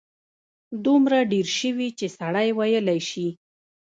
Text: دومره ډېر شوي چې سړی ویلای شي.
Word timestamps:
دومره 0.85 1.17
ډېر 1.31 1.47
شوي 1.59 1.89
چې 1.97 2.05
سړی 2.17 2.47
ویلای 2.57 2.99
شي. 3.09 3.27